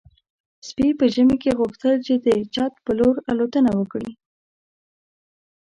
[0.67, 4.11] سپي په ژمي کې غوښتل چې د چت په لور الوتنه وکړي.